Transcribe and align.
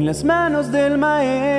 en 0.00 0.06
las 0.06 0.24
manos 0.24 0.72
del 0.72 0.96
Maestro. 0.96 1.50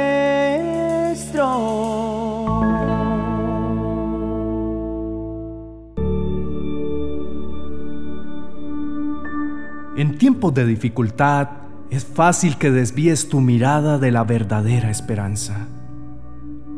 En 9.95 10.17
tiempos 10.17 10.55
de 10.55 10.65
dificultad, 10.65 11.49
es 11.91 12.03
fácil 12.03 12.57
que 12.57 12.71
desvíes 12.71 13.29
tu 13.29 13.41
mirada 13.41 13.99
de 13.99 14.09
la 14.09 14.23
verdadera 14.23 14.89
esperanza. 14.89 15.67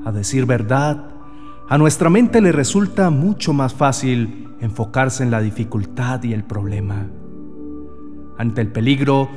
A 0.04 0.11
decir 0.11 0.45
verdad, 0.45 1.11
a 1.70 1.77
nuestra 1.77 2.09
mente 2.09 2.41
le 2.41 2.52
resulta 2.52 3.09
mucho 3.09 3.54
más 3.54 3.73
fácil 3.73 4.50
enfocarse 4.59 5.23
en 5.23 5.32
la 5.32 5.39
dificultad 5.39 6.21
y 6.23 6.34
el 6.34 6.43
problema. 6.43 7.07
Ante 8.38 8.59
el 8.59 8.68
peligro, 8.68 9.30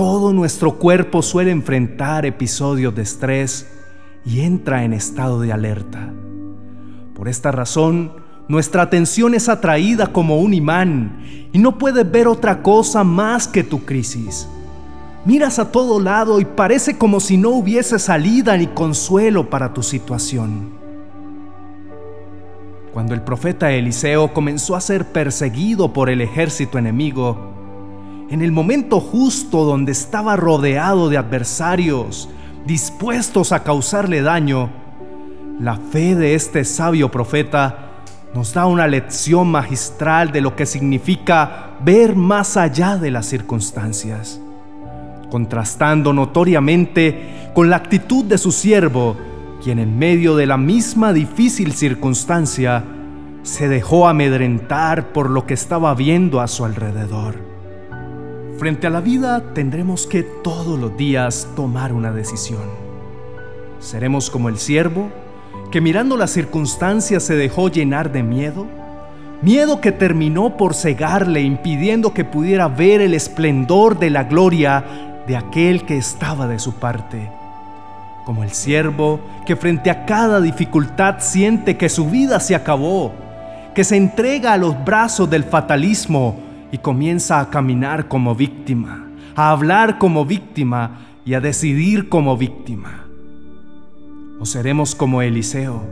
todo 0.00 0.32
nuestro 0.32 0.78
cuerpo 0.78 1.20
suele 1.20 1.50
enfrentar 1.50 2.24
episodios 2.24 2.94
de 2.94 3.02
estrés 3.02 3.70
y 4.24 4.40
entra 4.40 4.82
en 4.82 4.94
estado 4.94 5.42
de 5.42 5.52
alerta. 5.52 6.10
Por 7.14 7.28
esta 7.28 7.52
razón, 7.52 8.14
nuestra 8.48 8.80
atención 8.80 9.34
es 9.34 9.50
atraída 9.50 10.06
como 10.06 10.38
un 10.38 10.54
imán 10.54 11.22
y 11.52 11.58
no 11.58 11.76
puedes 11.76 12.10
ver 12.10 12.28
otra 12.28 12.62
cosa 12.62 13.04
más 13.04 13.46
que 13.46 13.62
tu 13.62 13.84
crisis. 13.84 14.48
Miras 15.26 15.58
a 15.58 15.70
todo 15.70 16.00
lado 16.00 16.40
y 16.40 16.46
parece 16.46 16.96
como 16.96 17.20
si 17.20 17.36
no 17.36 17.50
hubiese 17.50 17.98
salida 17.98 18.56
ni 18.56 18.68
consuelo 18.68 19.50
para 19.50 19.74
tu 19.74 19.82
situación. 19.82 20.70
Cuando 22.94 23.12
el 23.12 23.20
profeta 23.20 23.70
Eliseo 23.70 24.32
comenzó 24.32 24.76
a 24.76 24.80
ser 24.80 25.12
perseguido 25.12 25.92
por 25.92 26.08
el 26.08 26.22
ejército 26.22 26.78
enemigo, 26.78 27.59
en 28.30 28.42
el 28.42 28.52
momento 28.52 29.00
justo 29.00 29.64
donde 29.64 29.92
estaba 29.92 30.36
rodeado 30.36 31.08
de 31.08 31.18
adversarios 31.18 32.28
dispuestos 32.64 33.52
a 33.52 33.62
causarle 33.62 34.22
daño, 34.22 34.70
la 35.58 35.76
fe 35.76 36.14
de 36.14 36.34
este 36.34 36.64
sabio 36.64 37.10
profeta 37.10 37.90
nos 38.34 38.54
da 38.54 38.66
una 38.66 38.86
lección 38.86 39.50
magistral 39.50 40.32
de 40.32 40.40
lo 40.40 40.56
que 40.56 40.64
significa 40.64 41.72
ver 41.84 42.16
más 42.16 42.56
allá 42.56 42.96
de 42.96 43.10
las 43.10 43.26
circunstancias 43.26 44.40
contrastando 45.30 46.12
notoriamente 46.12 47.50
con 47.54 47.70
la 47.70 47.76
actitud 47.76 48.24
de 48.24 48.36
su 48.36 48.52
siervo, 48.52 49.16
quien 49.62 49.78
en 49.78 49.98
medio 49.98 50.36
de 50.36 50.46
la 50.46 50.58
misma 50.58 51.12
difícil 51.12 51.72
circunstancia 51.72 52.84
se 53.42 53.68
dejó 53.68 54.08
amedrentar 54.08 55.12
por 55.12 55.30
lo 55.30 55.46
que 55.46 55.54
estaba 55.54 55.94
viendo 55.94 56.40
a 56.40 56.48
su 56.48 56.64
alrededor. 56.64 57.49
Frente 58.60 58.86
a 58.86 58.90
la 58.90 59.00
vida 59.00 59.54
tendremos 59.54 60.06
que 60.06 60.22
todos 60.22 60.78
los 60.78 60.94
días 60.94 61.48
tomar 61.56 61.94
una 61.94 62.12
decisión. 62.12 62.60
¿Seremos 63.78 64.28
como 64.28 64.50
el 64.50 64.58
siervo, 64.58 65.08
que 65.70 65.80
mirando 65.80 66.18
las 66.18 66.32
circunstancias 66.32 67.22
se 67.22 67.36
dejó 67.36 67.70
llenar 67.70 68.12
de 68.12 68.22
miedo? 68.22 68.66
Miedo 69.40 69.80
que 69.80 69.92
terminó 69.92 70.58
por 70.58 70.74
cegarle, 70.74 71.40
impidiendo 71.40 72.12
que 72.12 72.26
pudiera 72.26 72.68
ver 72.68 73.00
el 73.00 73.14
esplendor 73.14 73.98
de 73.98 74.10
la 74.10 74.24
gloria 74.24 74.84
de 75.26 75.38
aquel 75.38 75.86
que 75.86 75.96
estaba 75.96 76.46
de 76.46 76.58
su 76.58 76.74
parte. 76.74 77.32
Como 78.26 78.44
el 78.44 78.50
siervo 78.50 79.20
que 79.46 79.56
frente 79.56 79.88
a 79.90 80.04
cada 80.04 80.38
dificultad 80.38 81.20
siente 81.20 81.78
que 81.78 81.88
su 81.88 82.10
vida 82.10 82.38
se 82.40 82.54
acabó, 82.54 83.14
que 83.74 83.84
se 83.84 83.96
entrega 83.96 84.52
a 84.52 84.58
los 84.58 84.84
brazos 84.84 85.30
del 85.30 85.44
fatalismo 85.44 86.49
y 86.72 86.78
comienza 86.78 87.40
a 87.40 87.50
caminar 87.50 88.08
como 88.08 88.34
víctima, 88.34 89.08
a 89.34 89.50
hablar 89.50 89.98
como 89.98 90.24
víctima 90.24 91.06
y 91.24 91.34
a 91.34 91.40
decidir 91.40 92.08
como 92.08 92.36
víctima. 92.36 93.06
O 94.38 94.46
seremos 94.46 94.94
como 94.94 95.22
Eliseo, 95.22 95.82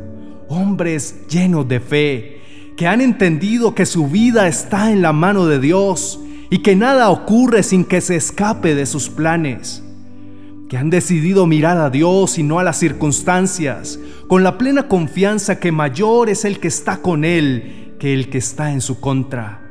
hombres 0.48 1.26
llenos 1.28 1.68
de 1.68 1.80
fe, 1.80 2.42
que 2.76 2.86
han 2.86 3.00
entendido 3.00 3.74
que 3.74 3.86
su 3.86 4.08
vida 4.08 4.46
está 4.46 4.92
en 4.92 5.02
la 5.02 5.12
mano 5.12 5.46
de 5.46 5.58
Dios 5.58 6.20
y 6.50 6.58
que 6.58 6.76
nada 6.76 7.10
ocurre 7.10 7.62
sin 7.62 7.84
que 7.84 8.00
se 8.00 8.16
escape 8.16 8.74
de 8.74 8.86
sus 8.86 9.10
planes, 9.10 9.82
que 10.68 10.76
han 10.76 10.88
decidido 10.88 11.46
mirar 11.46 11.76
a 11.78 11.90
Dios 11.90 12.38
y 12.38 12.42
no 12.42 12.58
a 12.58 12.64
las 12.64 12.78
circunstancias, 12.78 13.98
con 14.28 14.44
la 14.44 14.58
plena 14.58 14.88
confianza 14.88 15.58
que 15.58 15.72
mayor 15.72 16.30
es 16.30 16.44
el 16.44 16.60
que 16.60 16.68
está 16.68 16.98
con 16.98 17.24
Él 17.24 17.96
que 17.98 18.14
el 18.14 18.30
que 18.30 18.38
está 18.38 18.72
en 18.72 18.80
su 18.80 19.00
contra. 19.00 19.67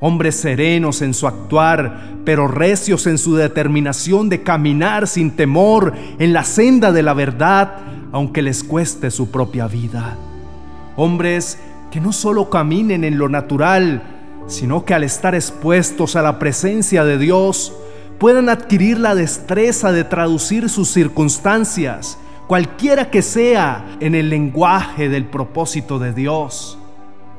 Hombres 0.00 0.36
serenos 0.36 1.02
en 1.02 1.12
su 1.12 1.26
actuar, 1.26 2.18
pero 2.24 2.46
recios 2.46 3.06
en 3.06 3.18
su 3.18 3.34
determinación 3.34 4.28
de 4.28 4.42
caminar 4.42 5.08
sin 5.08 5.32
temor 5.32 5.92
en 6.18 6.32
la 6.32 6.44
senda 6.44 6.92
de 6.92 7.02
la 7.02 7.14
verdad, 7.14 7.78
aunque 8.12 8.42
les 8.42 8.62
cueste 8.62 9.10
su 9.10 9.30
propia 9.30 9.66
vida. 9.66 10.16
Hombres 10.96 11.58
que 11.90 12.00
no 12.00 12.12
solo 12.12 12.48
caminen 12.50 13.02
en 13.02 13.18
lo 13.18 13.28
natural, 13.28 14.02
sino 14.46 14.84
que 14.84 14.94
al 14.94 15.04
estar 15.04 15.34
expuestos 15.34 16.16
a 16.16 16.22
la 16.22 16.38
presencia 16.38 17.04
de 17.04 17.18
Dios, 17.18 17.72
puedan 18.18 18.48
adquirir 18.48 18.98
la 18.98 19.14
destreza 19.14 19.92
de 19.92 20.04
traducir 20.04 20.68
sus 20.68 20.88
circunstancias, 20.88 22.18
cualquiera 22.46 23.10
que 23.10 23.22
sea, 23.22 23.84
en 24.00 24.14
el 24.14 24.28
lenguaje 24.30 25.08
del 25.08 25.26
propósito 25.26 25.98
de 25.98 26.12
Dios, 26.12 26.78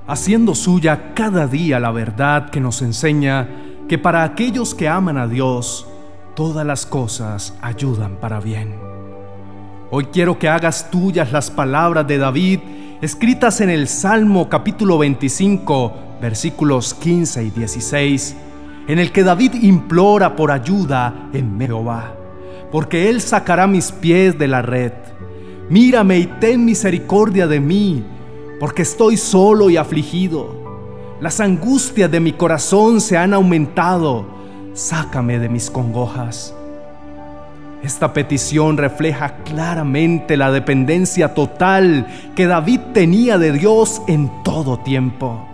haciendo 0.09 0.55
suya 0.55 1.13
cada 1.13 1.45
día 1.45 1.79
la 1.79 1.91
verdad 1.91 2.49
que 2.49 2.59
nos 2.59 2.81
enseña 2.81 3.47
que 3.87 3.99
para 3.99 4.23
aquellos 4.23 4.73
que 4.73 4.89
aman 4.89 5.19
a 5.19 5.27
Dios, 5.27 5.87
todas 6.35 6.65
las 6.65 6.87
cosas 6.87 7.53
ayudan 7.61 8.15
para 8.15 8.39
bien. 8.39 8.75
Hoy 9.91 10.05
quiero 10.05 10.39
que 10.39 10.49
hagas 10.49 10.89
tuyas 10.89 11.31
las 11.31 11.51
palabras 11.51 12.07
de 12.07 12.17
David 12.17 12.59
escritas 13.01 13.61
en 13.61 13.69
el 13.69 13.87
Salmo 13.87 14.49
capítulo 14.49 14.97
25, 14.97 15.93
versículos 16.19 16.95
15 16.95 17.43
y 17.43 17.49
16, 17.51 18.35
en 18.87 18.97
el 18.97 19.11
que 19.11 19.23
David 19.23 19.53
implora 19.61 20.35
por 20.35 20.49
ayuda 20.49 21.29
en 21.33 21.59
Jehová, 21.59 22.15
porque 22.71 23.09
Él 23.09 23.21
sacará 23.21 23.67
mis 23.67 23.91
pies 23.91 24.39
de 24.39 24.47
la 24.47 24.63
red. 24.63 24.93
Mírame 25.69 26.17
y 26.17 26.25
ten 26.25 26.65
misericordia 26.65 27.45
de 27.45 27.59
mí, 27.59 28.03
porque 28.59 28.81
estoy 28.81 29.17
solo 29.17 29.69
y 29.69 29.77
afligido. 29.77 30.69
Las 31.21 31.39
angustias 31.39 32.11
de 32.11 32.19
mi 32.19 32.33
corazón 32.33 33.01
se 33.01 33.17
han 33.17 33.33
aumentado. 33.33 34.25
Sácame 34.73 35.39
de 35.39 35.49
mis 35.49 35.69
congojas. 35.69 36.53
Esta 37.83 38.11
petición 38.13 38.77
refleja 38.77 39.37
claramente 39.45 40.35
la 40.35 40.51
dependencia 40.51 41.33
total 41.33 42.07
que 42.35 42.45
David 42.45 42.79
tenía 42.93 43.37
de 43.37 43.53
Dios 43.53 44.01
en 44.07 44.29
todo 44.43 44.79
tiempo. 44.79 45.45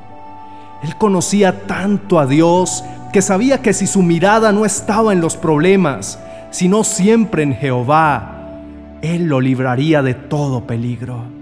Él 0.83 0.95
conocía 0.97 1.67
tanto 1.67 2.19
a 2.19 2.25
Dios 2.25 2.83
que 3.13 3.21
sabía 3.21 3.61
que 3.61 3.73
si 3.73 3.85
su 3.85 4.01
mirada 4.01 4.51
no 4.51 4.65
estaba 4.65 5.13
en 5.13 5.21
los 5.21 5.37
problemas, 5.37 6.19
sino 6.49 6.83
siempre 6.83 7.43
en 7.43 7.53
Jehová, 7.53 8.59
Él 9.01 9.25
lo 9.25 9.39
libraría 9.39 10.01
de 10.01 10.15
todo 10.15 10.65
peligro. 10.65 11.34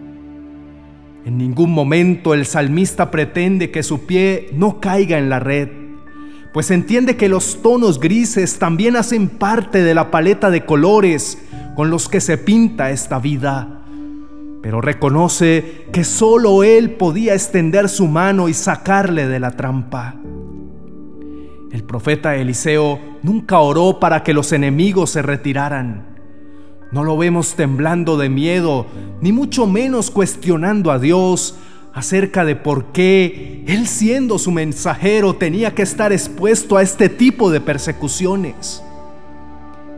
En 1.25 1.37
ningún 1.37 1.71
momento 1.71 2.33
el 2.33 2.45
salmista 2.45 3.11
pretende 3.11 3.71
que 3.71 3.83
su 3.83 4.05
pie 4.05 4.49
no 4.53 4.79
caiga 4.79 5.17
en 5.17 5.29
la 5.29 5.39
red, 5.39 5.69
pues 6.53 6.69
entiende 6.69 7.17
que 7.17 7.29
los 7.29 7.61
tonos 7.61 7.99
grises 7.99 8.59
también 8.59 8.95
hacen 8.95 9.29
parte 9.29 9.83
de 9.83 9.95
la 9.95 10.11
paleta 10.11 10.49
de 10.51 10.65
colores 10.65 11.37
con 11.75 11.89
los 11.89 12.09
que 12.09 12.21
se 12.21 12.37
pinta 12.37 12.91
esta 12.91 13.19
vida 13.19 13.83
pero 14.63 14.79
reconoce 14.79 15.87
que 15.91 16.05
solo 16.05 16.63
Él 16.63 16.91
podía 16.91 17.33
extender 17.33 17.89
su 17.89 18.07
mano 18.07 18.47
y 18.47 18.53
sacarle 18.53 19.27
de 19.27 19.37
la 19.37 19.51
trampa. 19.51 20.15
El 21.69 21.83
profeta 21.83 22.37
Eliseo 22.37 22.97
nunca 23.23 23.59
oró 23.59 23.99
para 23.99 24.23
que 24.23 24.33
los 24.33 24.53
enemigos 24.53 25.09
se 25.09 25.21
retiraran. 25.21 26.12
No 26.93 27.03
lo 27.03 27.17
vemos 27.17 27.55
temblando 27.55 28.17
de 28.17 28.29
miedo, 28.29 28.85
ni 29.19 29.31
mucho 29.31 29.65
menos 29.65 30.11
cuestionando 30.11 30.91
a 30.91 30.99
Dios 30.99 31.57
acerca 31.91 32.45
de 32.45 32.55
por 32.55 32.85
qué 32.91 33.63
Él 33.67 33.87
siendo 33.87 34.37
su 34.37 34.51
mensajero 34.51 35.33
tenía 35.33 35.73
que 35.73 35.81
estar 35.81 36.13
expuesto 36.13 36.77
a 36.77 36.83
este 36.83 37.09
tipo 37.09 37.49
de 37.49 37.61
persecuciones. 37.61 38.83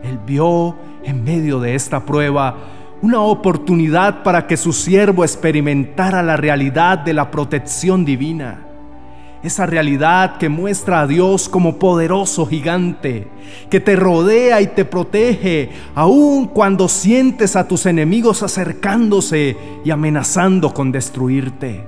Él 0.02 0.18
vio 0.26 0.76
en 1.04 1.22
medio 1.22 1.60
de 1.60 1.74
esta 1.74 2.06
prueba 2.06 2.56
una 3.02 3.20
oportunidad 3.20 4.22
para 4.22 4.46
que 4.46 4.56
su 4.56 4.72
siervo 4.72 5.22
experimentara 5.22 6.22
la 6.22 6.38
realidad 6.38 6.98
de 6.98 7.12
la 7.12 7.30
protección 7.30 8.06
divina. 8.06 8.65
Esa 9.42 9.66
realidad 9.66 10.38
que 10.38 10.48
muestra 10.48 11.02
a 11.02 11.06
Dios 11.06 11.48
como 11.48 11.78
poderoso 11.78 12.46
gigante, 12.46 13.28
que 13.70 13.80
te 13.80 13.94
rodea 13.94 14.60
y 14.60 14.68
te 14.68 14.84
protege, 14.84 15.70
aun 15.94 16.48
cuando 16.48 16.88
sientes 16.88 17.54
a 17.54 17.68
tus 17.68 17.86
enemigos 17.86 18.42
acercándose 18.42 19.56
y 19.84 19.90
amenazando 19.90 20.74
con 20.74 20.90
destruirte. 20.90 21.86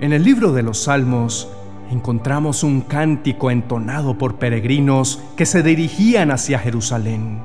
En 0.00 0.12
el 0.12 0.24
libro 0.24 0.52
de 0.52 0.62
los 0.62 0.84
Salmos 0.84 1.48
encontramos 1.90 2.64
un 2.64 2.80
cántico 2.80 3.50
entonado 3.50 4.18
por 4.18 4.36
peregrinos 4.36 5.22
que 5.36 5.46
se 5.46 5.62
dirigían 5.62 6.30
hacia 6.30 6.58
Jerusalén. 6.58 7.40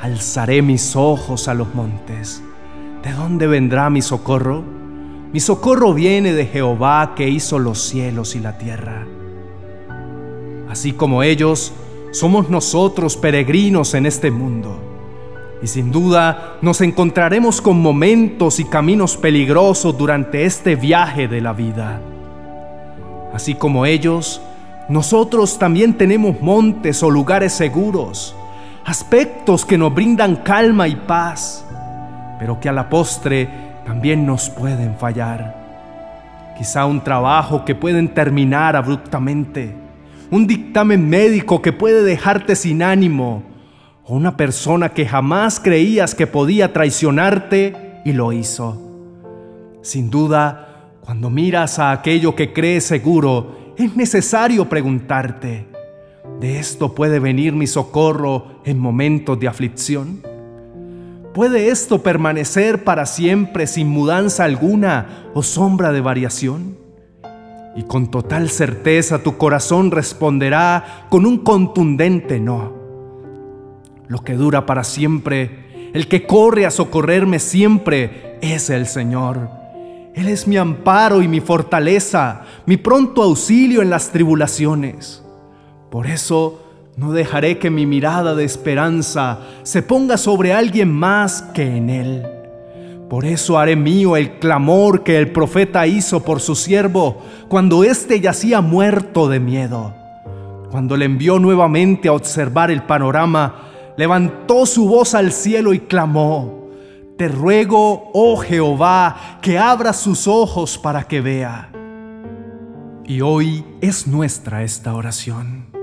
alzaré 0.00 0.62
mis 0.62 0.94
ojos 0.94 1.48
a 1.48 1.54
los 1.54 1.74
montes. 1.74 2.42
¿De 3.02 3.12
dónde 3.12 3.48
vendrá 3.48 3.90
mi 3.90 4.00
socorro? 4.00 4.77
Mi 5.32 5.40
socorro 5.40 5.92
viene 5.92 6.32
de 6.32 6.46
Jehová 6.46 7.12
que 7.14 7.28
hizo 7.28 7.58
los 7.58 7.78
cielos 7.78 8.34
y 8.34 8.40
la 8.40 8.56
tierra. 8.56 9.06
Así 10.70 10.92
como 10.92 11.22
ellos, 11.22 11.72
somos 12.12 12.48
nosotros 12.48 13.16
peregrinos 13.16 13.92
en 13.92 14.06
este 14.06 14.30
mundo. 14.30 14.78
Y 15.62 15.66
sin 15.66 15.92
duda 15.92 16.56
nos 16.62 16.80
encontraremos 16.80 17.60
con 17.60 17.78
momentos 17.82 18.58
y 18.58 18.64
caminos 18.64 19.18
peligrosos 19.18 19.98
durante 19.98 20.46
este 20.46 20.76
viaje 20.76 21.28
de 21.28 21.42
la 21.42 21.52
vida. 21.52 22.00
Así 23.34 23.54
como 23.54 23.84
ellos, 23.84 24.40
nosotros 24.88 25.58
también 25.58 25.92
tenemos 25.98 26.40
montes 26.40 27.02
o 27.02 27.10
lugares 27.10 27.52
seguros, 27.52 28.34
aspectos 28.86 29.66
que 29.66 29.76
nos 29.76 29.94
brindan 29.94 30.36
calma 30.36 30.88
y 30.88 30.96
paz, 30.96 31.66
pero 32.38 32.58
que 32.58 32.70
a 32.70 32.72
la 32.72 32.88
postre 32.88 33.67
también 33.88 34.26
nos 34.26 34.50
pueden 34.50 34.96
fallar. 34.98 36.52
Quizá 36.58 36.84
un 36.84 37.02
trabajo 37.02 37.64
que 37.64 37.74
pueden 37.74 38.12
terminar 38.12 38.76
abruptamente, 38.76 39.74
un 40.30 40.46
dictamen 40.46 41.08
médico 41.08 41.62
que 41.62 41.72
puede 41.72 42.02
dejarte 42.02 42.54
sin 42.54 42.82
ánimo, 42.82 43.44
o 44.04 44.14
una 44.14 44.36
persona 44.36 44.90
que 44.90 45.06
jamás 45.06 45.58
creías 45.58 46.14
que 46.14 46.26
podía 46.26 46.70
traicionarte 46.74 48.02
y 48.04 48.12
lo 48.12 48.34
hizo. 48.34 48.78
Sin 49.80 50.10
duda, 50.10 50.90
cuando 51.00 51.30
miras 51.30 51.78
a 51.78 51.90
aquello 51.90 52.34
que 52.34 52.52
crees 52.52 52.84
seguro, 52.84 53.72
es 53.78 53.96
necesario 53.96 54.68
preguntarte, 54.68 55.66
¿de 56.40 56.58
esto 56.58 56.94
puede 56.94 57.20
venir 57.20 57.54
mi 57.54 57.66
socorro 57.66 58.60
en 58.66 58.78
momentos 58.78 59.40
de 59.40 59.48
aflicción? 59.48 60.20
¿Puede 61.38 61.68
esto 61.68 62.02
permanecer 62.02 62.82
para 62.82 63.06
siempre 63.06 63.68
sin 63.68 63.86
mudanza 63.86 64.42
alguna 64.42 65.30
o 65.34 65.44
sombra 65.44 65.92
de 65.92 66.00
variación? 66.00 66.76
Y 67.76 67.84
con 67.84 68.10
total 68.10 68.50
certeza 68.50 69.22
tu 69.22 69.36
corazón 69.36 69.92
responderá 69.92 71.06
con 71.08 71.24
un 71.26 71.38
contundente 71.38 72.40
no. 72.40 72.72
Lo 74.08 74.24
que 74.24 74.34
dura 74.34 74.66
para 74.66 74.82
siempre, 74.82 75.90
el 75.94 76.08
que 76.08 76.26
corre 76.26 76.66
a 76.66 76.72
socorrerme 76.72 77.38
siempre, 77.38 78.36
es 78.42 78.68
el 78.68 78.88
Señor. 78.88 79.48
Él 80.16 80.26
es 80.26 80.48
mi 80.48 80.56
amparo 80.56 81.22
y 81.22 81.28
mi 81.28 81.38
fortaleza, 81.38 82.42
mi 82.66 82.78
pronto 82.78 83.22
auxilio 83.22 83.80
en 83.80 83.90
las 83.90 84.10
tribulaciones. 84.10 85.22
Por 85.88 86.08
eso, 86.08 86.67
no 86.98 87.12
dejaré 87.12 87.58
que 87.58 87.70
mi 87.70 87.86
mirada 87.86 88.34
de 88.34 88.42
esperanza 88.42 89.38
se 89.62 89.82
ponga 89.84 90.16
sobre 90.16 90.52
alguien 90.52 90.92
más 90.92 91.42
que 91.54 91.76
en 91.76 91.90
Él. 91.90 92.26
Por 93.08 93.24
eso 93.24 93.56
haré 93.56 93.76
mío 93.76 94.16
el 94.16 94.40
clamor 94.40 95.04
que 95.04 95.16
el 95.16 95.30
profeta 95.30 95.86
hizo 95.86 96.24
por 96.24 96.40
su 96.40 96.56
siervo 96.56 97.22
cuando 97.46 97.84
éste 97.84 98.20
yacía 98.20 98.60
muerto 98.62 99.28
de 99.28 99.38
miedo. 99.38 99.94
Cuando 100.72 100.96
le 100.96 101.04
envió 101.04 101.38
nuevamente 101.38 102.08
a 102.08 102.14
observar 102.14 102.72
el 102.72 102.82
panorama, 102.82 103.68
levantó 103.96 104.66
su 104.66 104.88
voz 104.88 105.14
al 105.14 105.30
cielo 105.30 105.72
y 105.72 105.78
clamó, 105.78 106.68
Te 107.16 107.28
ruego, 107.28 108.10
oh 108.12 108.38
Jehová, 108.38 109.38
que 109.40 109.56
abra 109.56 109.92
sus 109.92 110.26
ojos 110.26 110.76
para 110.76 111.04
que 111.04 111.20
vea. 111.20 111.70
Y 113.04 113.20
hoy 113.20 113.64
es 113.80 114.08
nuestra 114.08 114.64
esta 114.64 114.94
oración. 114.94 115.77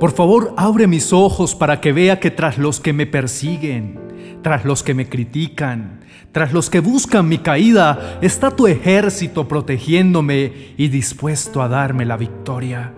Por 0.00 0.12
favor, 0.12 0.54
abre 0.56 0.86
mis 0.86 1.12
ojos 1.12 1.54
para 1.54 1.82
que 1.82 1.92
vea 1.92 2.18
que 2.18 2.30
tras 2.30 2.56
los 2.56 2.80
que 2.80 2.94
me 2.94 3.04
persiguen, 3.04 4.00
tras 4.42 4.64
los 4.64 4.82
que 4.82 4.94
me 4.94 5.10
critican, 5.10 6.00
tras 6.32 6.54
los 6.54 6.70
que 6.70 6.80
buscan 6.80 7.28
mi 7.28 7.36
caída, 7.36 8.18
está 8.22 8.50
tu 8.50 8.66
ejército 8.66 9.46
protegiéndome 9.46 10.72
y 10.78 10.88
dispuesto 10.88 11.60
a 11.60 11.68
darme 11.68 12.06
la 12.06 12.16
victoria. 12.16 12.94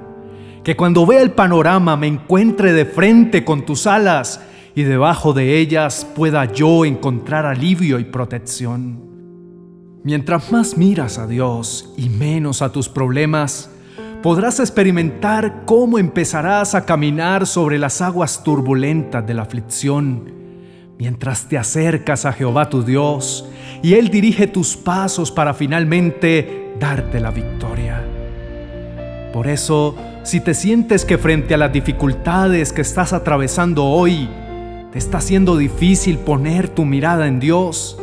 Que 0.63 0.77
cuando 0.77 1.05
vea 1.05 1.23
el 1.23 1.33
panorama 1.33 1.97
me 1.97 2.07
encuentre 2.07 2.73
de 2.73 2.85
frente 2.85 3.45
con 3.45 3.67
tus 3.67 3.89
alas 3.89 4.41
y 4.77 4.85
debajo 4.85 5.33
de 5.33 5.59
ellas 5.59 6.07
pueda 6.15 6.45
yo 6.45 6.85
encontrar 6.85 7.47
alivio 7.47 7.99
y 7.99 8.05
protección. 8.05 9.03
Mientras 10.05 10.53
más 10.53 10.77
miras 10.77 11.19
a 11.19 11.27
Dios 11.27 11.93
y 11.97 12.11
menos 12.11 12.63
a 12.63 12.71
tus 12.71 12.89
problemas, 12.89 13.72
podrás 14.23 14.61
experimentar 14.61 15.63
cómo 15.65 15.99
empezarás 15.99 16.75
a 16.75 16.87
caminar 16.87 17.47
sobre 17.47 17.79
las 17.79 18.01
aguas 18.01 18.45
turbulentas 18.45 19.27
de 19.27 19.35
la 19.35 19.43
aflicción, 19.43 20.33
mientras 20.99 21.49
te 21.49 21.59
acercas 21.59 22.25
a 22.25 22.33
Jehová 22.33 22.71
tu 22.71 22.85
Dios 22.85 23.49
y 23.83 23.95
Él 23.95 24.11
dirige 24.11 24.47
tus 24.47 24.77
pasos 24.77 25.33
para 25.33 25.55
finalmente 25.55 26.73
darte 26.79 27.19
la 27.19 27.33
victoria. 27.33 28.01
Por 29.33 29.49
eso, 29.49 29.97
si 30.23 30.41
te 30.41 30.55
sientes 30.55 31.05
que 31.05 31.19
frente 31.19 31.55
a 31.55 31.59
las 31.59 31.73
dificultades 31.73 32.73
que 32.73 32.83
estás 32.83 33.13
atravesando 33.13 33.87
hoy, 33.87 34.29
te 34.93 34.99
está 34.99 35.21
siendo 35.21 35.57
difícil 35.57 36.19
poner 36.19 36.69
tu 36.69 36.85
mirada 36.85 37.27
en 37.27 37.41
Dios, 37.41 37.99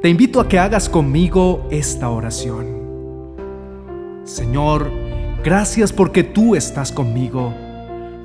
te 0.00 0.08
invito 0.08 0.40
a 0.40 0.48
que 0.48 0.58
hagas 0.58 0.88
conmigo 0.88 1.68
esta 1.70 2.08
oración. 2.08 2.66
Señor, 4.24 5.01
Gracias 5.44 5.92
porque 5.92 6.22
tú 6.22 6.54
estás 6.54 6.92
conmigo. 6.92 7.52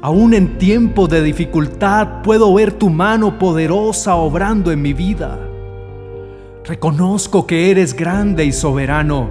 Aún 0.03 0.35
en 0.35 0.59
tiempo 0.59 1.07
de 1.07 1.23
dificultad 1.23 2.21
puedo 2.21 2.53
ver 2.53 2.71
tu 2.73 2.91
mano 2.91 3.39
poderosa 3.39 4.15
obrando 4.15 4.71
en 4.71 4.83
mi 4.83 4.93
vida. 4.93 5.39
Reconozco 6.63 7.47
que 7.47 7.71
eres 7.71 7.95
grande 7.95 8.45
y 8.45 8.51
soberano, 8.51 9.29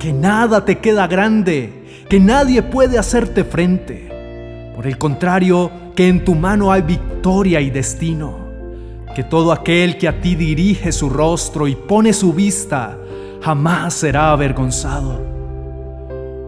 que 0.00 0.12
nada 0.12 0.64
te 0.64 0.78
queda 0.78 1.06
grande, 1.06 1.84
que 2.08 2.18
nadie 2.18 2.62
puede 2.62 2.98
hacerte 2.98 3.44
frente. 3.44 4.72
Por 4.74 4.88
el 4.88 4.98
contrario, 4.98 5.70
que 5.94 6.08
en 6.08 6.24
tu 6.24 6.34
mano 6.34 6.72
hay 6.72 6.82
victoria 6.82 7.60
y 7.60 7.70
destino, 7.70 8.38
que 9.14 9.22
todo 9.22 9.52
aquel 9.52 9.98
que 9.98 10.08
a 10.08 10.20
ti 10.20 10.34
dirige 10.34 10.90
su 10.90 11.08
rostro 11.08 11.68
y 11.68 11.76
pone 11.76 12.12
su 12.12 12.32
vista 12.32 12.98
jamás 13.40 13.94
será 13.94 14.32
avergonzado. 14.32 15.33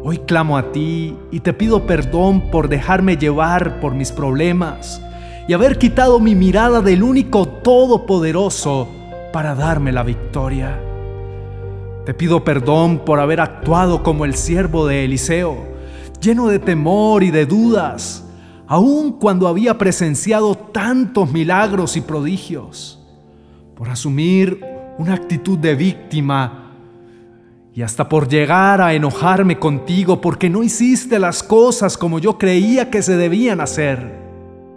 Hoy 0.08 0.19
clamo 0.19 0.56
a 0.56 0.70
ti 0.70 1.17
y 1.32 1.41
te 1.41 1.53
pido 1.53 1.85
perdón 1.85 2.53
por 2.53 2.69
dejarme 2.69 3.17
llevar 3.17 3.81
por 3.81 3.97
mis 3.97 4.12
problemas 4.12 5.03
y 5.49 5.53
haber 5.53 5.79
quitado 5.79 6.20
mi 6.20 6.37
mirada 6.37 6.81
del 6.81 7.03
único 7.03 7.49
todopoderoso 7.49 8.87
para 9.32 9.56
darme 9.56 9.91
la 9.91 10.05
victoria. 10.05 10.81
Te 12.05 12.15
pido 12.15 12.44
perdón 12.44 13.01
por 13.01 13.19
haber 13.19 13.41
actuado 13.41 14.05
como 14.05 14.25
el 14.25 14.36
siervo 14.36 14.86
de 14.86 15.05
Eliseo, 15.05 15.56
lleno 16.20 16.46
de 16.46 16.60
temor 16.60 17.25
y 17.25 17.32
de 17.32 17.44
dudas, 17.44 18.25
aun 18.69 19.10
cuando 19.10 19.48
había 19.48 19.77
presenciado 19.77 20.55
tantos 20.55 21.32
milagros 21.32 21.96
y 21.96 22.01
prodigios, 22.01 23.05
por 23.75 23.89
asumir 23.89 24.65
una 24.98 25.15
actitud 25.15 25.58
de 25.58 25.75
víctima 25.75 26.66
y 27.77 27.83
hasta 27.83 28.09
por 28.09 28.27
llegar 28.27 28.81
a 28.81 28.95
enojarme 28.95 29.59
contigo 29.59 30.19
porque 30.23 30.49
no 30.49 30.63
hiciste 30.63 31.19
las 31.19 31.43
cosas 31.43 31.99
como 31.99 32.19
yo 32.19 32.39
creía 32.39 32.89
que 32.89 33.03
se 33.03 33.19
debían 33.19 33.61
hacer. 33.61 34.19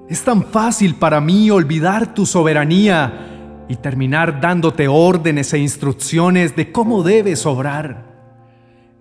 Es 0.10 0.22
tan 0.26 0.44
fácil 0.44 0.96
para 0.96 1.22
mí 1.22 1.50
olvidar 1.50 2.14
tu 2.14 2.26
soberanía 2.26 3.66
y 3.70 3.78
terminar 3.78 4.42
dándote 4.42 4.90
órdenes 4.90 5.54
e 5.54 5.60
instrucciones 5.60 6.58
de 6.58 6.74
cómo 6.74 7.02
debes 7.02 7.46
obrar. 7.46 8.04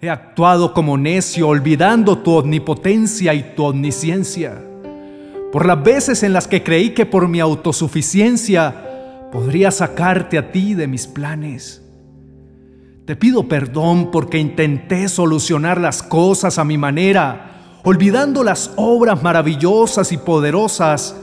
He 0.00 0.08
actuado 0.08 0.74
como 0.74 0.96
necio 0.96 1.48
olvidando 1.48 2.18
tu 2.18 2.34
omnipotencia 2.34 3.34
y 3.34 3.54
tu 3.56 3.64
omnisciencia. 3.64 4.62
Por 5.50 5.66
las 5.66 5.82
veces 5.82 6.22
en 6.22 6.34
las 6.34 6.46
que 6.46 6.62
creí 6.62 6.90
que 6.90 7.04
por 7.04 7.26
mi 7.26 7.40
autosuficiencia 7.40 9.28
podría 9.32 9.72
sacarte 9.72 10.38
a 10.38 10.52
ti 10.52 10.74
de 10.74 10.86
mis 10.86 11.08
planes. 11.08 11.82
Te 13.08 13.16
pido 13.16 13.48
perdón 13.48 14.10
porque 14.10 14.36
intenté 14.36 15.08
solucionar 15.08 15.80
las 15.80 16.02
cosas 16.02 16.58
a 16.58 16.64
mi 16.64 16.76
manera, 16.76 17.80
olvidando 17.82 18.44
las 18.44 18.70
obras 18.76 19.22
maravillosas 19.22 20.12
y 20.12 20.18
poderosas 20.18 21.16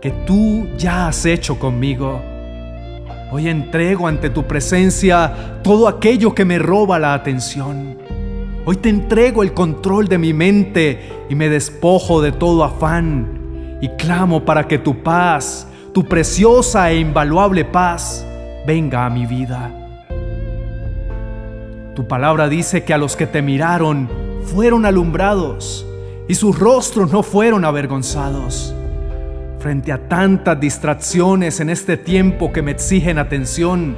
que 0.00 0.12
tú 0.12 0.68
ya 0.78 1.08
has 1.08 1.26
hecho 1.26 1.58
conmigo. 1.58 2.22
Hoy 3.32 3.48
entrego 3.48 4.06
ante 4.06 4.30
tu 4.30 4.44
presencia 4.44 5.58
todo 5.64 5.88
aquello 5.88 6.36
que 6.36 6.44
me 6.44 6.60
roba 6.60 7.00
la 7.00 7.14
atención. 7.14 7.98
Hoy 8.64 8.76
te 8.76 8.88
entrego 8.90 9.42
el 9.42 9.54
control 9.54 10.06
de 10.06 10.18
mi 10.18 10.32
mente 10.32 11.00
y 11.28 11.34
me 11.34 11.48
despojo 11.48 12.22
de 12.22 12.30
todo 12.30 12.62
afán 12.62 13.76
y 13.80 13.88
clamo 13.88 14.44
para 14.44 14.68
que 14.68 14.78
tu 14.78 15.02
paz, 15.02 15.66
tu 15.92 16.04
preciosa 16.04 16.92
e 16.92 17.00
invaluable 17.00 17.64
paz, 17.64 18.24
venga 18.68 19.04
a 19.04 19.10
mi 19.10 19.26
vida. 19.26 19.80
Tu 21.94 22.08
palabra 22.08 22.48
dice 22.48 22.82
que 22.82 22.92
a 22.92 22.98
los 22.98 23.14
que 23.14 23.26
te 23.26 23.40
miraron 23.40 24.08
fueron 24.46 24.84
alumbrados 24.84 25.86
y 26.26 26.34
sus 26.34 26.58
rostros 26.58 27.12
no 27.12 27.22
fueron 27.22 27.64
avergonzados. 27.64 28.74
frente 29.60 29.92
a 29.92 30.08
tantas 30.08 30.60
distracciones 30.60 31.58
en 31.58 31.70
este 31.70 31.96
tiempo 31.96 32.52
que 32.52 32.60
me 32.60 32.72
exigen 32.72 33.18
atención, 33.18 33.96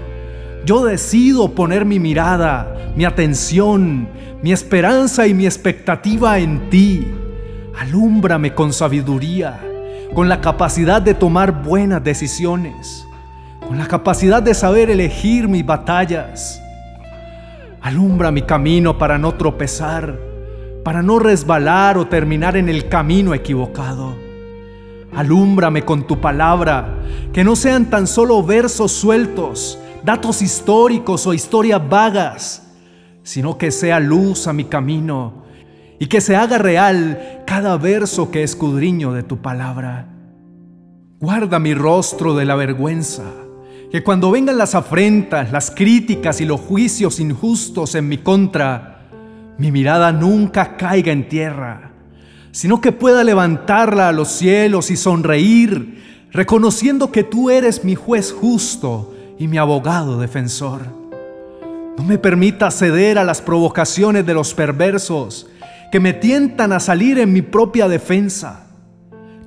yo 0.65 0.85
decido 0.85 1.57
poner 1.57 1.85
mi 1.85 1.99
mirada, 1.99 2.93
mi 2.95 3.05
atención, 3.05 4.09
mi 4.43 4.53
esperanza 4.53 5.27
y 5.27 5.35
mi 5.35 5.45
expectativa 5.45 6.39
en 6.39 6.71
ti. 6.71 7.13
Alúmbrame 7.81 8.55
con 8.55 8.73
sabiduría, 8.73 9.61
con 10.15 10.29
la 10.29 10.41
capacidad 10.41 11.03
de 11.03 11.15
tomar 11.15 11.65
buenas 11.65 12.05
decisiones, 12.05 13.05
con 13.67 13.77
la 13.77 13.89
capacidad 13.89 14.41
de 14.41 14.55
saber 14.55 14.89
elegir 14.89 15.49
mis 15.49 15.67
batallas. 15.67 16.63
Alumbra 17.87 18.33
mi 18.33 18.43
camino 18.43 18.99
para 18.99 19.17
no 19.17 19.35
tropezar, 19.35 20.19
para 20.83 21.05
no 21.05 21.21
resbalar 21.21 21.97
o 21.99 22.09
terminar 22.09 22.57
en 22.57 22.69
el 22.69 22.89
camino 22.89 23.33
equivocado. 23.33 24.17
Alúmbrame 25.15 25.85
con 25.85 26.05
tu 26.05 26.21
palabra, 26.21 26.99
que 27.33 27.45
no 27.45 27.55
sean 27.55 27.89
tan 27.89 28.09
solo 28.09 28.43
versos 28.43 28.91
sueltos, 28.91 29.79
datos 30.03 30.43
históricos 30.43 31.29
o 31.29 31.33
historias 31.33 31.81
vagas, 31.89 32.75
sino 33.23 33.57
que 33.57 33.71
sea 33.71 34.01
luz 34.01 34.49
a 34.49 34.53
mi 34.53 34.65
camino 34.65 35.45
y 36.01 36.07
que 36.07 36.21
se 36.21 36.35
haga 36.35 36.59
real 36.59 37.45
cada 37.47 37.77
verso 37.77 38.33
que 38.33 38.43
escudriño 38.43 39.13
de 39.13 39.23
tu 39.23 39.37
palabra. 39.37 40.09
Guarda 41.21 41.61
mi 41.61 41.73
rostro 41.73 42.35
de 42.35 42.47
la 42.47 42.57
vergüenza, 42.57 43.23
que 43.91 44.03
cuando 44.03 44.31
vengan 44.31 44.59
las 44.59 44.75
afrentas, 44.75 45.53
las 45.53 45.71
críticas 45.71 46.41
y 46.41 46.45
los 46.45 46.61
juicios 46.61 47.21
injustos 47.21 47.95
en 47.95 48.09
mi 48.09 48.19
contra, 48.19 49.09
mi 49.59 49.73
mirada 49.73 50.13
nunca 50.13 50.77
caiga 50.77 51.13
en 51.13 51.29
tierra, 51.29 51.93
sino 52.51 52.81
que 52.81 52.93
pueda 52.93 53.25
levantarla 53.25 54.09
a 54.09 54.13
los 54.13 54.29
cielos 54.29 54.91
y 54.91 54.97
sonreír, 54.97 56.27
reconociendo 56.33 57.13
que 57.13 57.23
tú 57.23 57.51
eres 57.51 57.85
mi 57.85 57.95
juez 57.95 58.33
justo 58.33 59.15
y 59.39 59.49
mi 59.49 59.57
abogado 59.57 60.19
defensor. 60.19 60.83
No 61.97 62.05
me 62.05 62.19
permita 62.19 62.71
ceder 62.71 63.19
a 63.19 63.25
las 63.25 63.41
provocaciones 63.41 64.27
de 64.27 64.35
los 64.35 64.53
perversos 64.53 65.47
que 65.91 66.01
me 66.01 66.13
tientan 66.13 66.73
a 66.73 66.81
salir 66.81 67.19
en 67.19 67.33
mi 67.33 67.41
propia 67.41 67.89
defensa. 67.89 68.67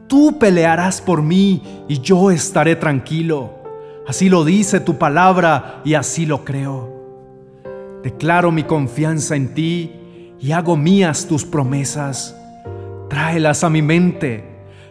Tú 0.07 0.39
pelearás 0.39 1.01
por 1.01 1.21
mí 1.21 1.61
y 1.87 1.99
yo 1.99 2.31
estaré 2.31 2.75
tranquilo. 2.75 3.58
Así 4.09 4.27
lo 4.27 4.43
dice 4.43 4.79
tu 4.79 4.97
palabra 4.97 5.81
y 5.85 5.93
así 5.93 6.25
lo 6.25 6.43
creo. 6.43 6.89
Declaro 8.01 8.51
mi 8.51 8.63
confianza 8.63 9.35
en 9.35 9.53
ti 9.53 9.91
y 10.39 10.51
hago 10.51 10.75
mías 10.75 11.27
tus 11.27 11.45
promesas. 11.45 12.35
Tráelas 13.07 13.63
a 13.63 13.69
mi 13.69 13.83
mente. 13.83 14.43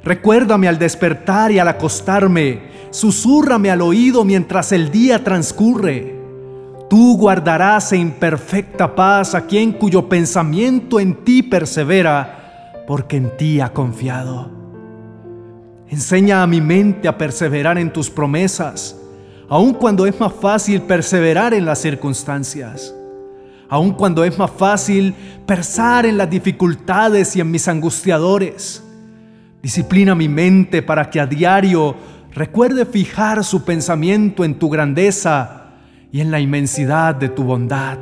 Recuérdame 0.05 0.69
al 0.69 0.79
despertar 0.79 1.51
y 1.51 1.59
al 1.59 1.67
acostarme. 1.67 2.69
Susúrrame 2.91 3.73
al 3.73 3.83
oído 3.83 4.25
mientras 4.25 4.71
el 4.71 4.93
día 4.93 5.25
transcurre. 5.25 6.15
Tú 6.89 7.17
guardarás 7.19 7.93
en 7.93 8.13
perfecta 8.13 8.95
paz 8.95 9.35
a 9.35 9.47
quien 9.47 9.73
cuyo 9.73 10.09
pensamiento 10.09 11.01
en 11.01 11.25
ti 11.25 11.43
persevera, 11.43 12.85
porque 12.87 13.17
en 13.17 13.37
ti 13.37 13.61
ha 13.61 13.73
confiado. 13.73 14.49
Enseña 15.89 16.45
a 16.45 16.47
mi 16.47 16.61
mente 16.61 17.09
a 17.09 17.19
perseverar 17.19 17.79
en 17.79 17.93
tus 17.93 18.11
promesas, 18.11 18.95
aun 19.49 19.73
cuando 19.73 20.07
es 20.07 20.19
más 20.21 20.33
fácil 20.33 20.83
perseverar 20.83 21.55
en 21.55 21.65
las 21.65 21.81
circunstancias, 21.81 22.95
aun 23.69 23.93
cuando 23.93 24.25
es 24.25 24.39
más 24.39 24.51
fácil 24.51 25.15
persar 25.47 26.07
en 26.07 26.19
las 26.19 26.29
dificultades 26.29 27.35
y 27.37 27.41
en 27.41 27.51
mis 27.51 27.67
angustiadores. 27.69 28.83
Disciplina 29.63 30.15
mi 30.15 30.29
mente 30.29 30.83
para 30.83 31.11
que 31.11 31.21
a 31.21 31.27
diario 31.27 31.97
recuerde 32.33 32.85
fijar 32.87 33.43
su 33.43 33.65
pensamiento 33.65 34.45
en 34.45 34.59
tu 34.59 34.69
grandeza 34.69 35.73
y 36.13 36.21
en 36.21 36.31
la 36.31 36.41
inmensidad 36.41 37.15
de 37.15 37.29
tu 37.29 37.43
bondad. 37.43 37.99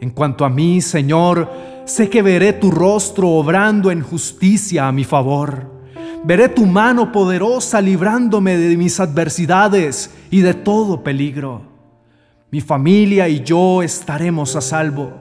En 0.00 0.10
cuanto 0.10 0.44
a 0.44 0.50
mí, 0.50 0.80
Señor, 0.80 1.50
sé 1.84 2.08
que 2.08 2.22
veré 2.22 2.52
tu 2.52 2.70
rostro 2.70 3.28
obrando 3.28 3.90
en 3.90 4.02
justicia 4.02 4.86
a 4.86 4.92
mi 4.92 5.04
favor. 5.04 5.79
Veré 6.22 6.50
tu 6.50 6.66
mano 6.66 7.12
poderosa 7.12 7.80
librándome 7.80 8.56
de 8.56 8.76
mis 8.76 9.00
adversidades 9.00 10.14
y 10.30 10.40
de 10.40 10.52
todo 10.52 11.02
peligro. 11.02 11.62
Mi 12.50 12.60
familia 12.60 13.26
y 13.28 13.40
yo 13.40 13.82
estaremos 13.82 14.54
a 14.54 14.60
salvo. 14.60 15.12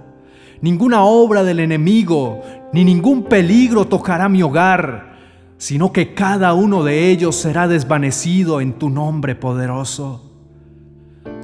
Ninguna 0.62 1.04
obra 1.04 1.44
del 1.44 1.62
enemigo 1.62 2.42
ni 2.74 2.84
ningún 2.84 3.24
peligro 3.24 3.86
tocará 3.86 4.28
mi 4.28 4.44
hogar, 4.44 5.16
sino 5.58 5.94
que 5.94 6.14
cada 6.14 6.54
uno 6.54 6.84
de 6.84 7.10
ellos 7.10 7.38
será 7.38 7.70
desvanecido 7.70 8.60
en 8.60 8.74
tu 8.74 8.90
nombre 8.90 9.36
poderoso. 9.36 10.30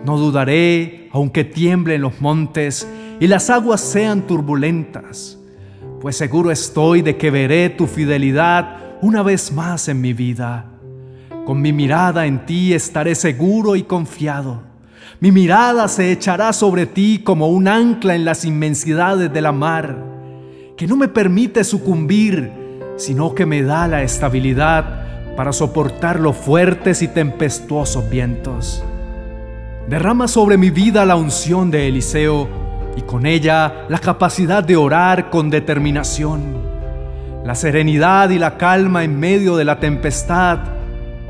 No 0.03 0.17
dudaré, 0.17 1.09
aunque 1.13 1.45
tiemblen 1.45 2.01
los 2.01 2.19
montes 2.19 2.87
y 3.21 3.27
las 3.27 3.49
aguas 3.49 3.79
sean 3.79 4.27
turbulentas, 4.27 5.39
pues 6.01 6.17
seguro 6.17 6.51
estoy 6.51 7.01
de 7.01 7.15
que 7.15 7.31
veré 7.31 7.69
tu 7.69 7.87
fidelidad 7.87 8.84
una 9.05 9.21
vez 9.21 9.51
más 9.51 9.87
en 9.87 10.01
mi 10.01 10.13
vida. 10.13 10.65
Con 11.45 11.61
mi 11.61 11.71
mirada 11.71 12.25
en 12.25 12.43
ti 12.47 12.73
estaré 12.73 13.13
seguro 13.13 13.75
y 13.75 13.83
confiado. 13.83 14.63
Mi 15.19 15.31
mirada 15.31 15.87
se 15.87 16.11
echará 16.11 16.51
sobre 16.53 16.87
ti 16.87 17.21
como 17.23 17.49
un 17.49 17.67
ancla 17.67 18.15
en 18.15 18.25
las 18.25 18.45
inmensidades 18.45 19.31
de 19.31 19.41
la 19.41 19.51
mar, 19.51 19.95
que 20.75 20.87
no 20.87 20.97
me 20.97 21.07
permite 21.07 21.63
sucumbir, 21.63 22.51
sino 22.97 23.35
que 23.35 23.45
me 23.45 23.61
da 23.61 23.87
la 23.87 24.01
estabilidad 24.01 25.35
para 25.37 25.53
soportar 25.53 26.19
los 26.19 26.35
fuertes 26.35 27.03
y 27.03 27.07
tempestuosos 27.07 28.09
vientos. 28.09 28.83
Derrama 29.87 30.27
sobre 30.27 30.57
mi 30.57 30.71
vida 30.71 31.05
la 31.05 31.15
unción 31.15 31.69
de 31.69 31.87
Eliseo 31.87 32.49
y 32.97 33.01
con 33.01 33.27
ella 33.27 33.85
la 33.87 33.99
capacidad 33.99 34.63
de 34.63 34.77
orar 34.77 35.29
con 35.29 35.51
determinación, 35.51 36.74
la 37.45 37.53
serenidad 37.53 38.31
y 38.31 38.39
la 38.39 38.57
calma 38.57 39.03
en 39.03 39.19
medio 39.19 39.55
de 39.55 39.65
la 39.65 39.79
tempestad 39.79 40.57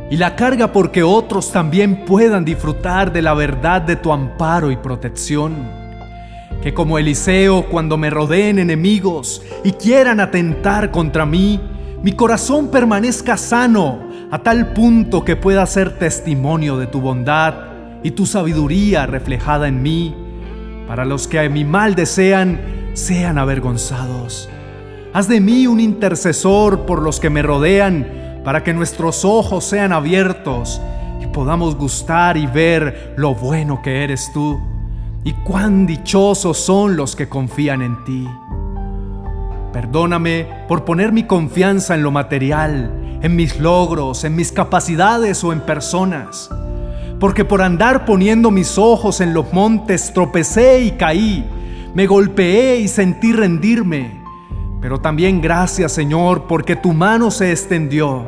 y 0.10 0.16
la 0.16 0.38
carga 0.38 0.72
porque 0.72 1.04
otros 1.04 1.52
también 1.52 2.06
puedan 2.06 2.46
disfrutar 2.46 3.12
de 3.12 3.22
la 3.22 3.34
verdad 3.34 3.82
de 3.82 3.98
tu 3.98 4.14
amparo 4.14 4.72
y 4.72 4.78
protección. 4.78 5.54
Que 6.64 6.74
como 6.74 6.98
Eliseo 6.98 7.66
cuando 7.66 7.98
me 7.98 8.10
rodeen 8.10 8.60
enemigos 8.60 9.42
y 9.66 9.74
quieran 9.74 10.22
atentar 10.22 10.90
contra 10.90 11.26
mí, 11.26 11.60
mi 12.02 12.14
corazón 12.14 12.70
permanezca 12.70 13.36
sano 13.36 14.00
a 14.32 14.40
tal 14.40 14.72
punto 14.72 15.26
que 15.26 15.36
pueda 15.36 15.66
ser 15.66 15.98
testimonio 16.00 16.78
de 16.78 16.88
tu 16.88 17.02
bondad 17.02 17.56
y 18.04 18.12
tu 18.12 18.26
sabiduría 18.26 19.06
reflejada 19.06 19.68
en 19.68 19.84
mí, 19.84 20.16
para 20.88 21.04
los 21.04 21.28
que 21.28 21.40
a 21.40 21.50
mi 21.50 21.66
mal 21.66 21.94
desean, 21.94 22.62
sean 22.94 23.38
avergonzados. 23.38 24.50
Haz 25.16 25.30
de 25.30 25.40
mí 25.40 25.66
un 25.66 25.80
intercesor 25.80 26.86
por 26.86 27.02
los 27.02 27.22
que 27.22 27.30
me 27.30 27.42
rodean, 27.42 28.42
para 28.44 28.66
que 28.66 28.74
nuestros 28.74 29.24
ojos 29.24 29.64
sean 29.64 29.94
abiertos 29.94 30.82
y 31.22 31.28
podamos 31.28 31.78
gustar 31.78 32.36
y 32.36 32.48
ver 32.48 33.14
lo 33.16 33.34
bueno 33.34 33.82
que 33.82 34.04
eres 34.04 34.30
tú, 34.34 34.60
y 35.24 35.32
cuán 35.32 35.88
dichosos 35.88 36.58
son 36.58 36.98
los 36.98 37.16
que 37.16 37.30
confían 37.30 37.82
en 37.82 38.04
ti. 38.04 38.28
Perdóname 39.72 40.50
por 40.68 40.84
poner 40.84 41.14
mi 41.14 41.24
confianza 41.24 41.96
en 41.96 42.04
lo 42.04 42.12
material, 42.12 43.20
en 43.22 43.38
mis 43.38 43.58
logros, 43.58 44.26
en 44.26 44.36
mis 44.36 44.52
capacidades 44.52 45.46
o 45.46 45.54
en 45.54 45.62
personas 45.62 46.50
porque 47.22 47.46
por 47.46 47.62
andar 47.62 48.04
poniendo 48.04 48.52
mis 48.52 48.78
ojos 48.78 49.22
en 49.22 49.34
los 49.34 49.54
montes 49.54 50.12
tropecé 50.14 50.82
y 50.82 50.92
caí, 50.92 51.46
me 51.94 52.06
golpeé 52.06 52.82
y 52.82 52.90
sentí 52.90 53.32
rendirme. 53.32 54.25
Pero 54.86 55.02
también 55.02 55.42
gracias 55.42 55.94
Señor, 55.94 56.44
porque 56.48 56.76
tu 56.76 56.94
mano 56.94 57.32
se 57.32 57.50
extendió. 57.50 58.28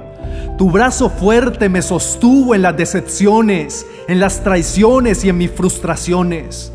Tu 0.57 0.71
brazo 0.71 1.07
fuerte 1.07 1.69
me 1.69 1.83
sostuvo 1.83 2.55
en 2.55 2.63
las 2.63 2.75
decepciones, 2.75 3.85
en 4.07 4.19
las 4.19 4.43
traiciones 4.43 5.23
y 5.23 5.29
en 5.29 5.37
mis 5.37 5.51
frustraciones. 5.51 6.73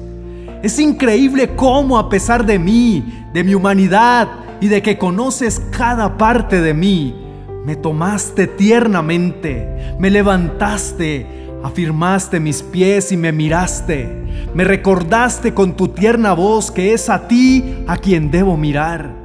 Es 0.62 0.78
increíble 0.78 1.56
cómo 1.56 1.98
a 1.98 2.08
pesar 2.08 2.46
de 2.46 2.60
mí, 2.60 3.24
de 3.32 3.42
mi 3.42 3.56
humanidad 3.56 4.28
y 4.60 4.68
de 4.68 4.82
que 4.82 4.98
conoces 4.98 5.60
cada 5.76 6.16
parte 6.16 6.60
de 6.60 6.74
mí, 6.74 7.16
me 7.64 7.74
tomaste 7.74 8.46
tiernamente, 8.46 9.96
me 9.98 10.10
levantaste, 10.10 11.26
Afirmaste 11.64 12.38
mis 12.40 12.62
pies 12.62 13.10
y 13.10 13.16
me 13.16 13.32
miraste. 13.32 14.08
Me 14.54 14.62
recordaste 14.62 15.54
con 15.54 15.76
tu 15.76 15.88
tierna 15.88 16.34
voz 16.34 16.70
que 16.72 16.92
es 16.92 17.08
a 17.08 17.26
ti 17.26 17.84
a 17.88 17.96
quien 17.96 18.32
debo 18.32 18.56
mirar. 18.56 19.21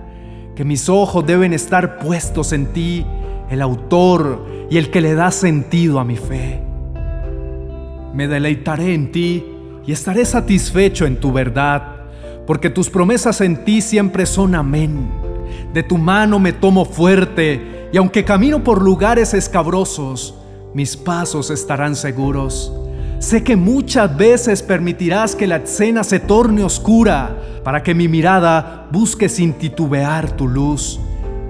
Que 0.57 0.65
mis 0.65 0.89
ojos 0.89 1.23
deben 1.23 1.53
estar 1.53 1.99
puestos 1.99 2.51
en 2.51 2.73
ti, 2.73 3.05
el 3.51 3.61
autor 3.61 4.43
y 4.71 4.79
el 4.79 4.89
que 4.89 5.01
le 5.01 5.13
da 5.13 5.29
sentido 5.29 5.99
a 5.99 6.03
mi 6.03 6.17
fe. 6.17 6.63
Me 8.15 8.27
deleitaré 8.27 8.95
en 8.95 9.11
ti 9.11 9.45
y 9.85 9.91
estaré 9.91 10.25
satisfecho 10.25 11.05
en 11.05 11.19
tu 11.19 11.31
verdad, 11.31 12.07
porque 12.47 12.71
tus 12.71 12.89
promesas 12.89 13.39
en 13.41 13.65
ti 13.65 13.81
siempre 13.81 14.25
son 14.25 14.55
amén. 14.55 15.07
De 15.75 15.83
tu 15.83 15.99
mano 15.99 16.39
me 16.39 16.53
tomo 16.53 16.85
fuerte 16.85 17.89
y 17.93 17.97
aunque 17.97 18.25
camino 18.25 18.63
por 18.63 18.81
lugares 18.81 19.35
escabrosos, 19.35 20.39
mis 20.73 20.97
pasos 20.97 21.51
estarán 21.51 21.95
seguros. 21.95 22.73
Sé 23.19 23.43
que 23.43 23.55
muchas 23.55 24.17
veces 24.17 24.63
permitirás 24.63 25.35
que 25.35 25.45
la 25.45 25.57
escena 25.57 26.03
se 26.03 26.19
torne 26.19 26.63
oscura 26.63 27.37
para 27.67 27.83
que 27.83 27.93
mi 27.93 28.07
mirada 28.07 28.87
busque 28.93 29.27
sin 29.27 29.51
titubear 29.51 30.31
tu 30.31 30.47
luz. 30.47 31.01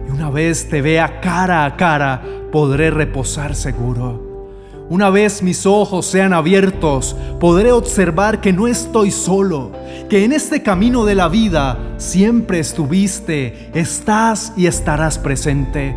Y 0.07 0.11
una 0.11 0.31
vez 0.31 0.67
te 0.67 0.81
vea 0.81 1.21
cara 1.21 1.63
a 1.63 1.75
cara, 1.75 2.23
podré 2.51 2.89
reposar 2.89 3.53
seguro. 3.53 4.49
Una 4.89 5.11
vez 5.11 5.43
mis 5.43 5.67
ojos 5.67 6.07
sean 6.07 6.33
abiertos, 6.33 7.15
podré 7.39 7.71
observar 7.71 8.41
que 8.41 8.51
no 8.51 8.65
estoy 8.65 9.11
solo, 9.11 9.71
que 10.09 10.25
en 10.25 10.33
este 10.33 10.63
camino 10.63 11.05
de 11.05 11.13
la 11.13 11.27
vida 11.27 11.77
siempre 11.97 12.57
estuviste, 12.57 13.69
estás 13.75 14.53
y 14.57 14.65
estarás 14.65 15.19
presente 15.19 15.95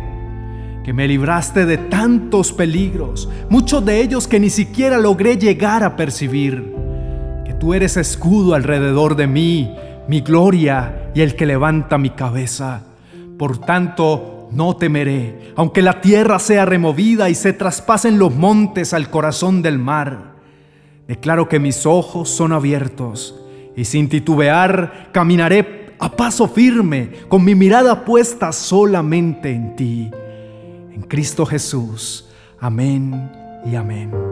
que 0.83 0.93
me 0.93 1.07
libraste 1.07 1.65
de 1.65 1.79
tantos 1.79 2.53
peligros, 2.53 3.27
muchos 3.49 3.83
de 3.83 4.01
ellos 4.01 4.27
que 4.27 4.39
ni 4.39 4.51
siquiera 4.51 4.99
logré 4.99 5.37
llegar 5.37 5.83
a 5.83 5.95
percibir, 5.95 6.75
que 7.43 7.55
tú 7.55 7.73
eres 7.73 7.97
escudo 7.97 8.53
alrededor 8.53 9.15
de 9.15 9.25
mí, 9.25 9.75
mi 10.07 10.21
gloria 10.21 11.11
y 11.13 11.21
el 11.21 11.35
que 11.35 11.45
levanta 11.45 11.97
mi 11.97 12.11
cabeza. 12.11 12.83
Por 13.37 13.59
tanto, 13.59 14.49
no 14.51 14.75
temeré, 14.75 15.53
aunque 15.55 15.81
la 15.81 16.01
tierra 16.01 16.39
sea 16.39 16.65
removida 16.65 17.29
y 17.29 17.35
se 17.35 17.53
traspasen 17.53 18.19
los 18.19 18.35
montes 18.35 18.93
al 18.93 19.09
corazón 19.09 19.61
del 19.61 19.79
mar. 19.79 20.33
Declaro 21.07 21.47
que 21.47 21.59
mis 21.59 21.85
ojos 21.85 22.29
son 22.29 22.51
abiertos 22.51 23.35
y 23.75 23.85
sin 23.85 24.09
titubear 24.09 25.09
caminaré 25.11 25.95
a 25.99 26.11
paso 26.11 26.47
firme, 26.47 27.11
con 27.27 27.45
mi 27.45 27.53
mirada 27.53 28.03
puesta 28.03 28.51
solamente 28.51 29.51
en 29.51 29.75
ti. 29.75 30.11
En 30.93 31.03
Cristo 31.03 31.45
Jesús. 31.45 32.27
Amén 32.59 33.31
y 33.65 33.75
amén. 33.75 34.30